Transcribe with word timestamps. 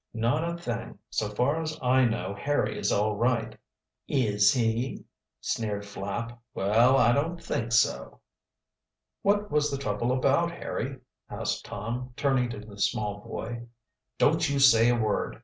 "Not 0.15 0.43
a 0.43 0.57
thing. 0.57 0.97
So 1.11 1.29
far 1.29 1.61
as 1.61 1.77
I 1.79 2.05
know 2.05 2.33
Harry 2.33 2.75
is 2.79 2.91
all 2.91 3.15
right." 3.15 3.55
"Is 4.07 4.51
he?" 4.51 5.05
sneered 5.41 5.85
Flapp. 5.85 6.41
"Well, 6.55 6.97
I 6.97 7.11
don't 7.13 7.37
think 7.39 7.71
so." 7.71 8.19
"What 9.21 9.51
was 9.51 9.69
the 9.69 9.77
trouble 9.77 10.11
about, 10.11 10.49
Harry?" 10.49 10.97
asked 11.29 11.65
Tom, 11.65 12.13
turning 12.15 12.49
to 12.49 12.59
the 12.59 12.79
small 12.81 13.19
boy. 13.19 13.67
"Don't 14.17 14.49
you 14.49 14.57
say 14.57 14.89
a 14.89 14.95
word!" 14.95 15.39